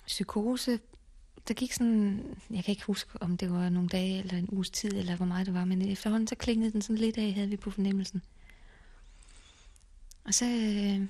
[0.07, 0.81] psykose,
[1.51, 4.71] der gik sådan, jeg kan ikke huske, om det var nogle dage eller en uges
[4.71, 7.49] tid, eller hvor meget det var, men efterhånden så klingede den sådan lidt af, havde
[7.49, 8.23] vi på fornemmelsen.
[10.25, 11.09] Og så, øh,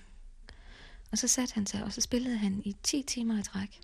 [1.13, 3.81] og så satte han sig, og så spillede han i 10 timer i træk.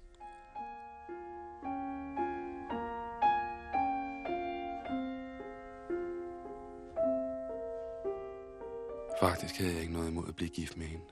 [9.21, 11.05] Faktisk havde jeg ikke noget imod at blive gift med hende.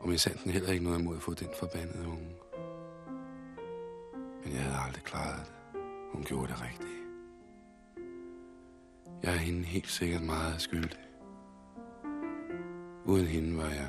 [0.00, 2.47] Og min sanden heller ikke noget imod at få den forbandede unge.
[4.44, 5.80] Men jeg havde aldrig klaret det.
[6.12, 6.98] Hun gjorde det rigtigt.
[9.22, 10.98] Jeg er hende helt sikkert meget skyldig.
[13.04, 13.88] Uden hende var jeg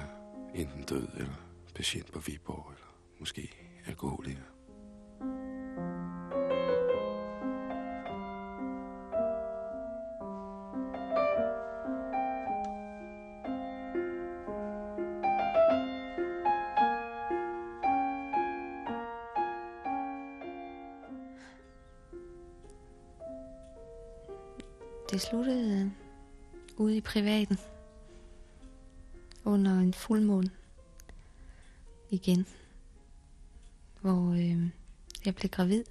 [0.56, 1.34] enten død eller
[1.76, 3.52] patient på Viborg, eller måske
[3.86, 4.42] alkoholiker.
[25.20, 25.92] Det
[26.78, 27.58] ude i privaten
[29.46, 30.50] under en fuldmåne
[32.10, 32.46] igen,
[34.02, 34.70] hvor øh,
[35.26, 35.84] jeg blev gravid.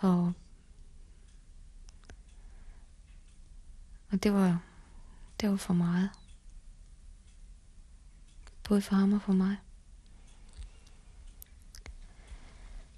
[0.00, 0.32] Og,
[4.10, 4.62] og det var,
[5.40, 6.10] det var for meget.
[8.68, 9.56] Både for ham og for mig.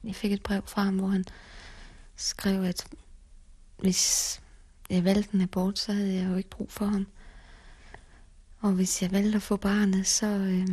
[0.09, 1.25] Jeg fik et brev fra ham, hvor han
[2.17, 2.87] skrev, at
[3.79, 4.41] hvis
[4.91, 7.07] jeg valgte en abort, så havde jeg jo ikke brug for ham.
[8.61, 10.69] Og hvis jeg valgte at få barnet, så, øh,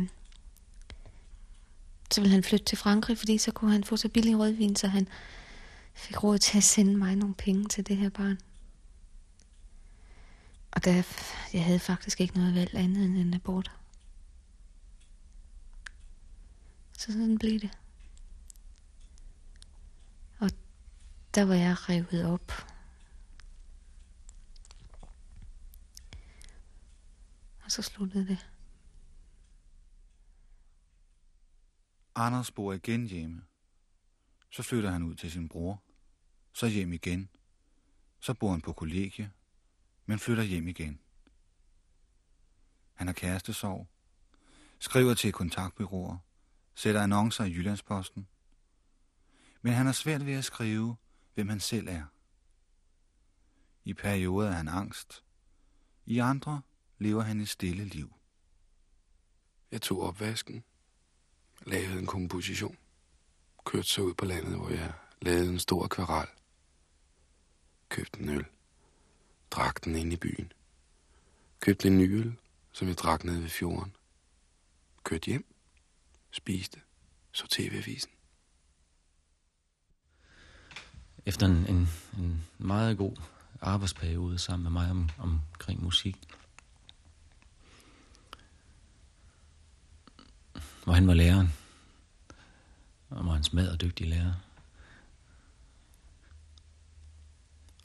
[2.10, 4.88] så ville han flytte til Frankrig, fordi så kunne han få så billig rødvin, så
[4.88, 5.08] han
[5.94, 8.38] fik råd til at sende mig nogle penge til det her barn.
[10.70, 11.02] Og der,
[11.52, 13.70] jeg havde faktisk ikke noget valg andet end en abort.
[16.98, 17.70] Så sådan blev det.
[21.36, 22.52] Der var jeg revet op.
[27.64, 28.50] Og så sluttede det.
[32.14, 33.42] Anders bor igen hjemme.
[34.50, 35.82] Så flytter han ud til sin bror.
[36.52, 37.28] Så hjem igen.
[38.20, 39.32] Så bor han på kollegie,
[40.06, 41.00] men flytter hjem igen.
[42.94, 43.88] Han har kærestesorg,
[44.78, 46.18] skriver til kontaktbyråer,
[46.74, 48.28] sætter annoncer i Jyllandsposten.
[49.62, 50.96] Men han har svært ved at skrive,
[51.36, 52.04] hvem han selv er.
[53.84, 55.24] I perioder er han angst.
[56.06, 56.62] I andre
[56.98, 58.14] lever han et stille liv.
[59.70, 60.64] Jeg tog opvasken,
[61.66, 62.78] lavede en komposition,
[63.64, 66.28] kørte så ud på landet, hvor jeg lavede en stor akvarel,
[67.88, 68.46] købte en øl,
[69.50, 70.52] drak den ind i byen,
[71.60, 72.36] købte en ny øl,
[72.72, 73.96] som jeg drak ned ved fjorden,
[75.04, 75.54] kørte hjem,
[76.30, 76.80] spiste,
[77.32, 78.15] så tv-avisen.
[81.26, 83.16] Efter en, en, en meget god
[83.60, 86.16] arbejdsperiode sammen med mig om, omkring musik,
[90.84, 91.52] hvor han var læreren,
[93.10, 94.34] og var en smad og dygtig lærer.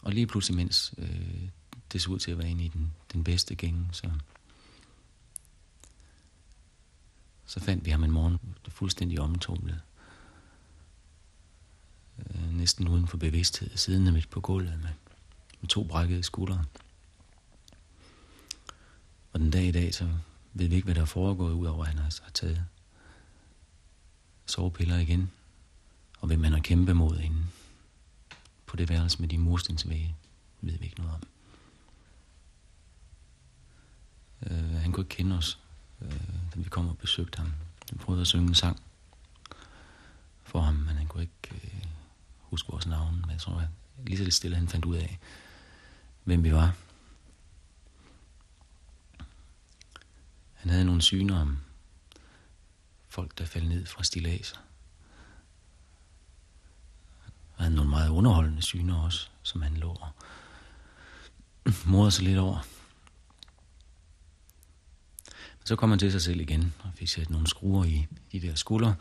[0.02, 1.50] Og lige pludselig, mens øh,
[1.94, 4.12] det så ud til at være inde i den, den bedste gænge, så,
[7.46, 9.82] så fandt vi ham en morgen fuldstændig omtumlet.
[12.62, 14.90] Næsten uden for bevidsthed, siddende midt på gulvet med,
[15.62, 16.66] med to brækkede skuldre.
[19.34, 20.10] Og den dag i dag, så
[20.54, 22.66] ved vi ikke, hvad der er foregået, udover at han har, har taget
[24.46, 25.32] sovepiller igen,
[26.20, 27.52] og hvem man har kæmpet mod inden
[28.66, 30.16] på det værelse med de murstensvægge,
[30.62, 31.28] ved vi ikke noget om.
[34.42, 35.60] Uh, han kunne ikke kende os,
[36.02, 36.12] uh,
[36.56, 37.54] da vi kom og besøgte ham.
[37.92, 38.82] Vi prøvede at synge en sang
[40.44, 41.81] for ham, men han kunne ikke uh,
[42.52, 43.22] huske vores navn.
[43.22, 43.68] Men jeg tror, at
[44.06, 45.20] lige så lidt stille han fandt ud af,
[46.24, 46.76] hvem vi var.
[50.54, 51.58] Han havde nogle syner om
[53.10, 54.58] folk, der faldt ned fra stilaser.
[57.56, 60.12] Han havde nogle meget underholdende syner også, som han lå og
[61.86, 62.60] morede sig lidt over.
[65.60, 68.42] Men så kom han til sig selv igen og fik sat nogle skruer i de
[68.42, 68.96] der skuldre.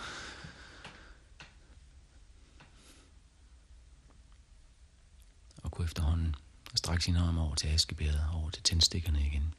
[5.81, 6.35] Og kunne efterhånden
[6.75, 9.55] strække sine over til askebæret og over til tændstikkerne igen.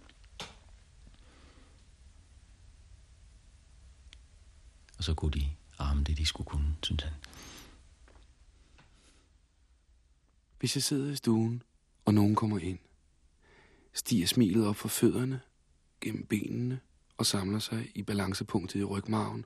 [4.97, 7.13] Og så kunne de arme det, de skulle kunne, synes han.
[10.59, 11.63] Hvis jeg sidder i stuen,
[12.05, 12.79] og nogen kommer ind,
[13.93, 15.41] stiger smilet op for fødderne,
[16.01, 16.79] gennem benene
[17.17, 19.45] og samler sig i balancepunktet i rygmarven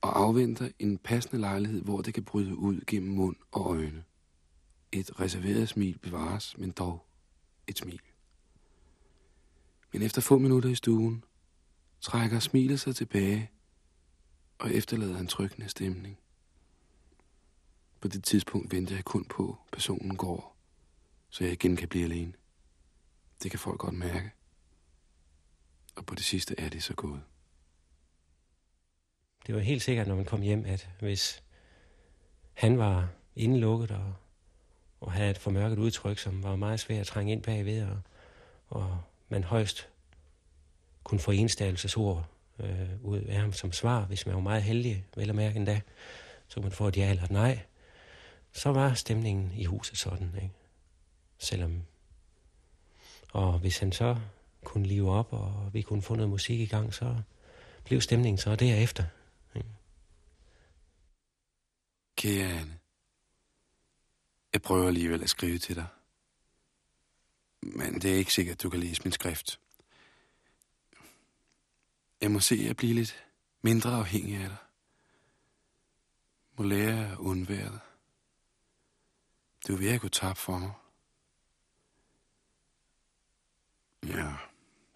[0.00, 4.04] og afventer en passende lejlighed, hvor det kan bryde ud gennem mund og øjne.
[4.96, 7.06] Et reserveret smil bevares, men dog
[7.66, 8.00] et smil.
[9.92, 11.24] Men efter få minutter i stuen,
[12.00, 13.50] trækker smilet sig tilbage
[14.58, 16.18] og efterlader en trykkende stemning.
[18.00, 20.56] På det tidspunkt venter jeg kun på, at personen går,
[21.30, 22.32] så jeg igen kan blive alene.
[23.42, 24.32] Det kan folk godt mærke.
[25.96, 27.22] Og på det sidste er det så gået.
[29.46, 31.42] Det var helt sikkert, når man kom hjem, at hvis
[32.52, 34.14] han var indelukket og,
[35.04, 38.00] og havde et formørket udtryk, som var meget svært at trænge ind bagved, og,
[38.68, 39.88] og man højst
[41.04, 42.26] kunne få enstavelsesord
[42.58, 45.80] øh, ud af ham som svar, hvis man var meget heldig, vel at mærke endda,
[46.48, 47.60] så man får et ja eller et nej,
[48.52, 50.54] så var stemningen i huset sådan, ikke?
[51.38, 51.82] Selvom...
[53.32, 54.16] Og hvis han så
[54.64, 57.16] kunne live op, og vi kunne få noget musik i gang, så
[57.84, 59.04] blev stemningen så derefter.
[59.56, 59.68] Ikke?
[62.16, 62.78] Kære Anne,
[64.54, 65.86] jeg prøver alligevel at skrive til dig.
[67.60, 69.60] Men det er ikke sikkert, at du kan læse min skrift.
[72.20, 73.24] Jeg må se at blive lidt
[73.62, 74.56] mindre afhængig af dig.
[76.58, 77.80] Må lære at undvære dig.
[79.68, 80.72] Du er ved at gå tabt for mig.
[84.06, 84.36] Ja,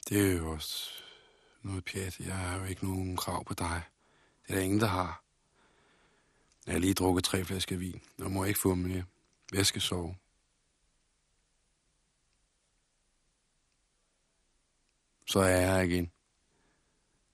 [0.09, 0.91] det er jo også
[1.63, 2.21] noget pjat.
[2.21, 3.83] Jeg har jo ikke nogen krav på dig.
[4.43, 5.23] Det er der ingen, der har.
[6.67, 9.05] Jeg har lige drukket tre flasker vin, og må ikke få mere.
[9.53, 10.17] Jeg skal sove.
[15.27, 16.13] Så er jeg her igen.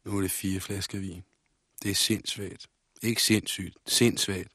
[0.05, 1.25] Nu er det fire flasker vin.
[1.83, 2.71] Det er sindssvagt.
[3.03, 4.53] Ikke sindssygt, Sindssvagt.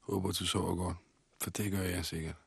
[0.00, 0.96] Håber, du sover godt,
[1.40, 2.45] for det gør jeg sikkert.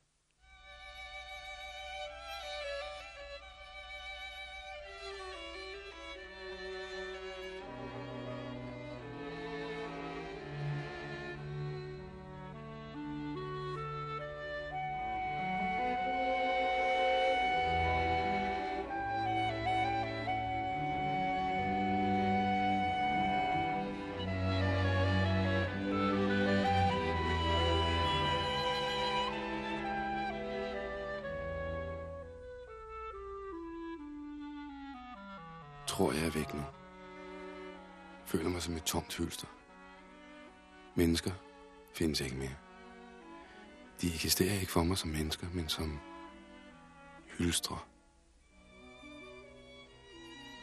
[44.80, 46.00] For mig som mennesker, men som
[47.38, 47.78] hylstre.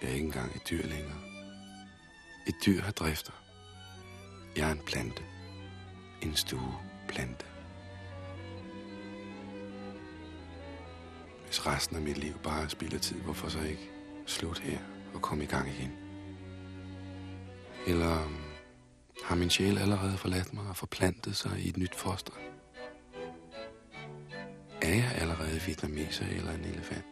[0.02, 1.20] Jeg er ikke engang et dyr længere.
[2.48, 3.32] Et dyr har drifter.
[4.56, 5.22] Jeg er en plante.
[6.22, 7.46] En stueplante.
[11.44, 13.90] Hvis resten af mit liv bare spilder tid, hvorfor så ikke
[14.26, 14.78] slut her?
[15.14, 15.92] og komme i gang igen?
[17.86, 18.30] Eller
[19.24, 22.32] har min sjæl allerede forladt mig og forplantet sig i et nyt foster?
[24.86, 27.04] Er jeg allerede vietnameser eller en elefant?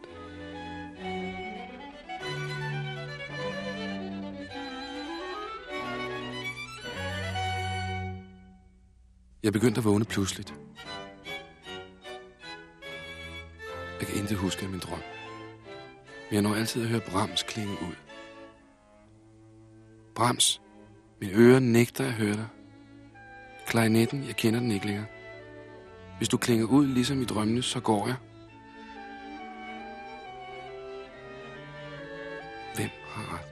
[9.43, 10.53] Jeg begyndte at vågne pludseligt.
[13.99, 14.99] Jeg kan intet huske af min drøm.
[16.29, 17.95] Men jeg når altid at høre Brahms klinge ud.
[20.15, 20.61] Brahms,
[21.21, 22.47] min ører nægter at høre dig.
[23.67, 25.14] Klarinetten, jeg kender den ikke længere.
[26.17, 28.15] Hvis du klinger ud ligesom i drømmene, så går jeg.
[32.75, 33.45] Hvem har ret?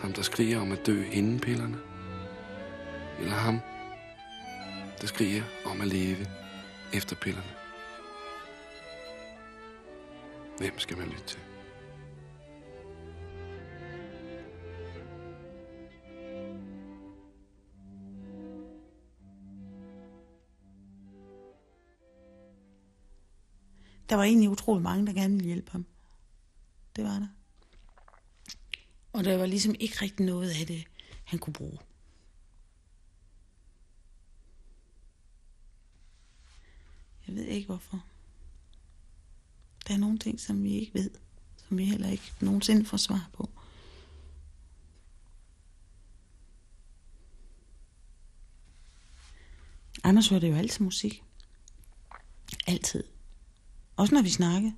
[0.00, 1.78] Ham, der skriger om at dø inden pillerne?
[3.20, 3.60] Eller ham,
[5.00, 6.26] der skriger om at leve
[6.92, 7.48] efter pillerne?
[10.58, 11.40] Hvem skal man lytte til?
[24.08, 25.86] Der var egentlig utrolig mange, der gerne ville hjælpe ham.
[26.96, 27.28] Det var der.
[29.12, 30.84] Og der var ligesom ikke rigtig noget af det,
[31.24, 31.78] han kunne bruge.
[37.26, 38.04] Jeg ved ikke hvorfor.
[39.88, 41.10] Der er nogle ting, som vi ikke ved,
[41.68, 43.50] som vi heller ikke nogensinde får svar på.
[50.04, 51.24] Anders hørte jo altid musik.
[52.66, 53.04] Altid.
[53.98, 54.70] Også når vi snakker.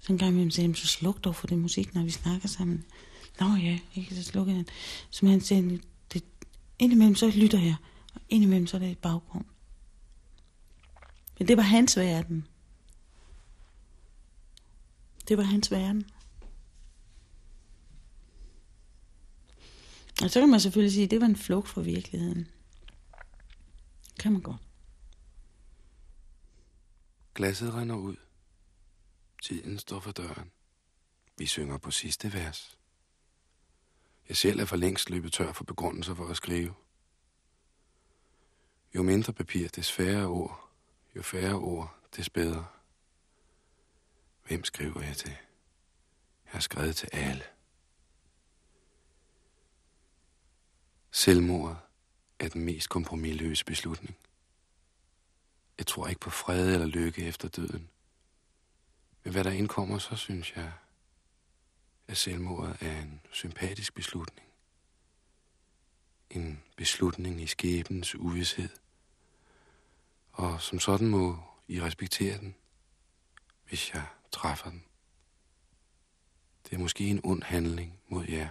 [0.00, 2.84] Så en gang imellem sagde så sluk dog for det musik, når vi snakker sammen.
[3.40, 4.66] Nå ja, ikke så slukke han.
[5.10, 5.80] Så han sagde,
[6.12, 6.24] det,
[6.78, 7.76] indimellem så lytter jeg,
[8.14, 9.44] og indimellem så er det et baggrund.
[11.38, 12.46] Men det var hans verden.
[15.28, 16.04] Det var hans verden.
[20.22, 22.48] Og så kan man selvfølgelig sige, at det var en flugt fra virkeligheden.
[24.18, 24.63] Kan man godt.
[27.34, 28.16] Glasset render ud.
[29.42, 30.50] Tiden står for døren.
[31.36, 32.78] Vi synger på sidste vers.
[34.28, 36.74] Jeg selv er for længst løbet tør for begrundelser for at skrive.
[38.94, 40.70] Jo mindre papir, des færre ord.
[41.16, 42.66] Jo færre ord, des bedre.
[44.46, 45.36] Hvem skriver jeg til?
[46.44, 47.44] Jeg har skrevet til alle.
[51.10, 51.78] Selvmordet
[52.38, 54.16] er den mest kompromilløse beslutning.
[55.78, 57.90] Jeg tror ikke på fred eller lykke efter døden.
[59.24, 60.72] Men hvad der indkommer, så synes jeg,
[62.08, 64.48] at selvmordet er en sympatisk beslutning.
[66.30, 68.68] En beslutning i skæbens uvidshed.
[70.32, 72.54] Og som sådan må I respektere den,
[73.68, 74.84] hvis jeg træffer den.
[76.64, 78.48] Det er måske en ond handling mod jer.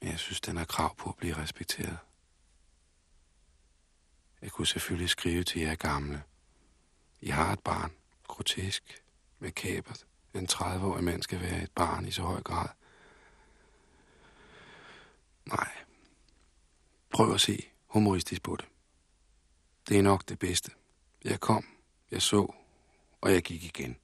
[0.00, 1.98] Men jeg synes, den har krav på at blive respekteret.
[4.42, 6.22] Jeg kunne selvfølgelig skrive til jer gamle.
[7.20, 7.92] I har et barn.
[8.28, 9.02] Grotesk.
[9.38, 10.06] Makabert.
[10.34, 12.68] En 30-årig mand skal være et barn i så høj grad.
[15.44, 15.70] Nej.
[17.10, 18.68] Prøv at se humoristisk på det.
[19.88, 20.70] Det er nok det bedste.
[21.24, 21.66] Jeg kom,
[22.10, 22.54] jeg så,
[23.20, 23.96] og jeg gik igen.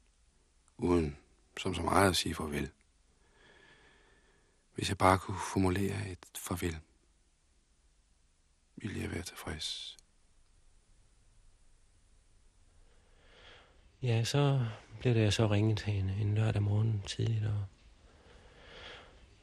[0.76, 1.16] Uden
[1.58, 2.70] som så meget at sige farvel.
[4.74, 6.78] Hvis jeg bare kunne formulere et farvel,
[8.76, 9.97] ville jeg være tilfreds.
[14.02, 14.60] Ja, så
[15.00, 17.64] blev det så ringet til en, en lørdag morgen tidligt, og,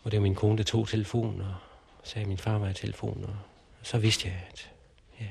[0.04, 1.56] og det var min kone, der tog telefonen, og
[2.04, 3.36] sagde, at min far var i telefonen, og
[3.84, 4.72] så vidste jeg, at
[5.20, 5.28] ja,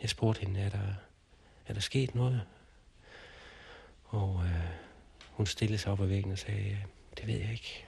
[0.00, 0.94] jeg spurgte hende, er der,
[1.66, 2.42] er der sket noget?
[4.04, 4.70] Og øh,
[5.30, 6.76] hun stillede sig op ad væggen og sagde, ja,
[7.16, 7.86] det ved jeg ikke.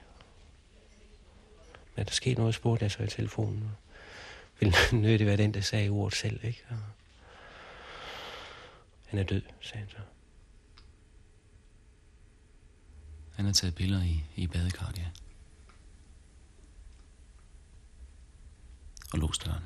[1.95, 3.63] Men er der sket noget, spurgte jeg så i telefonen.
[3.63, 3.71] Og
[4.59, 6.63] ville nødigt være den, der sagde ordet selv, ikke?
[6.69, 6.77] Og
[9.05, 9.97] han er død, sagde han så.
[13.35, 15.07] Han har taget billeder i, i badekarret, ja.
[19.13, 19.63] Og låst døren.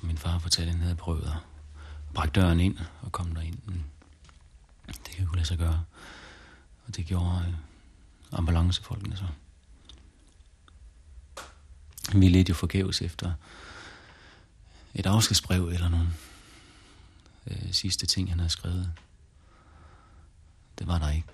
[0.00, 1.36] Min far fortalte, at han havde prøvet at
[2.14, 3.58] brække døren ind og komme derind.
[3.66, 3.84] Men
[4.86, 5.84] det kan jo lade sig gøre.
[6.86, 7.54] Og det gjorde øh,
[8.32, 9.26] ambulancefolkene så.
[12.14, 13.32] Vi ledte jo forgæves efter
[14.94, 16.08] et afskedsbrev eller nogle
[17.46, 18.92] øh, sidste ting, han havde skrevet.
[20.82, 21.28] Det var der ikke.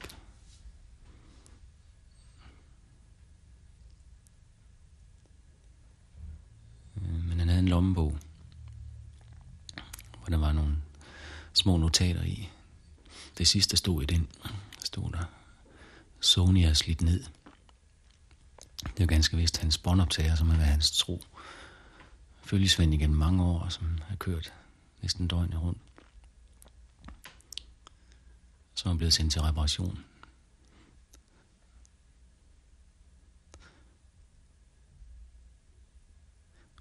[6.97, 8.19] Øh, men han havde en lommebog,
[10.19, 10.77] hvor der var nogle
[11.53, 12.49] små notater i.
[13.39, 14.29] Det sidste stod i den,
[14.85, 15.25] stod der,
[16.21, 17.25] Sonia er slidt ned.
[18.83, 21.23] Det er jo ganske vist hans båndoptager, som har været hans tro.
[22.45, 24.53] Følgesvend igennem mange år, som har kørt
[25.03, 25.88] næsten døgnet rundt
[28.79, 30.05] som er blevet sendt til reparation.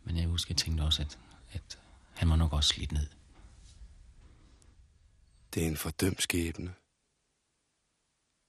[0.03, 1.19] Men jeg husker, jeg tænkte også, at,
[1.51, 1.81] at
[2.15, 3.09] han var nok også slidt ned.
[5.53, 6.75] Det er en fordømt skæbne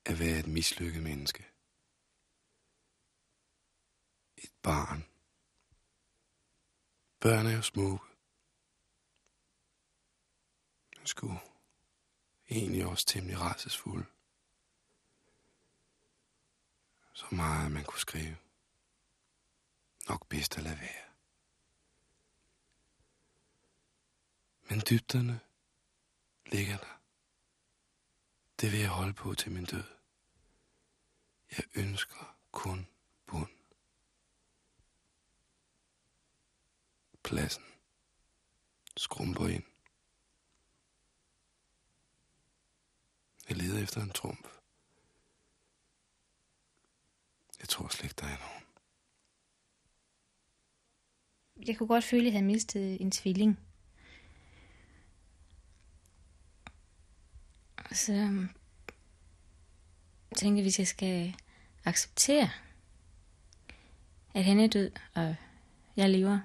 [0.06, 1.44] at være et mislykket menneske.
[4.36, 5.04] Et barn.
[7.20, 8.04] Børn er jo smukke.
[10.96, 11.40] Man skulle
[12.48, 14.06] egentlig også temmelig rædselsfuld.
[17.12, 18.36] Så meget man kunne skrive.
[20.08, 21.04] Nok bedst at lade være.
[24.70, 25.40] Men dybderne
[26.46, 27.00] ligger der.
[28.60, 29.84] Det vil jeg holde på til min død.
[31.50, 32.86] Jeg ønsker kun
[33.26, 33.50] bund.
[37.22, 37.64] Pladsen
[38.96, 39.64] skrumper ind.
[43.48, 44.58] Jeg leder efter en trumf.
[47.60, 48.64] Jeg tror slet ikke, der er nogen.
[51.66, 53.58] Jeg kunne godt føle, at jeg havde mistet en tvilling.
[57.76, 58.48] Og så øhm,
[60.36, 61.34] tænkte jeg, hvis jeg skal
[61.84, 62.50] acceptere,
[64.34, 65.36] at han er død, og
[65.96, 66.40] jeg lever,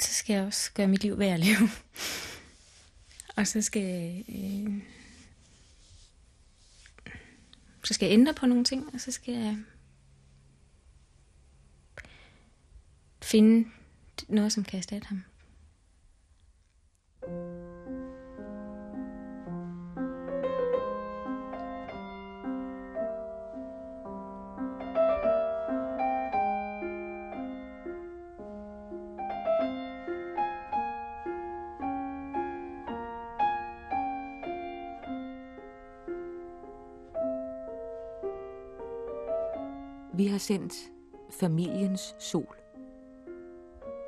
[0.00, 1.68] så skal jeg også gøre mit liv værd at leve
[3.36, 4.82] og så skal jeg, øh,
[7.84, 9.58] så skal jeg ændre på nogle ting, og så skal jeg
[13.22, 13.70] finde
[14.28, 15.24] noget, som kan erstatte ham.
[40.16, 40.74] Vi har sendt
[41.30, 42.56] Familiens Sol.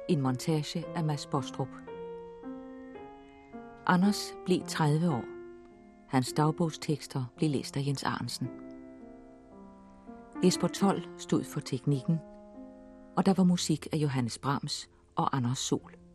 [0.09, 1.69] En montage af Mads Bostrup.
[3.87, 5.25] Anders blev 30 år.
[6.09, 8.49] Hans dagbogstekster blev læst af Jens Arnsen.
[10.45, 12.19] Jesper 12 stod for teknikken,
[13.17, 16.06] og der var musik af Johannes Brahms og Anders Sol.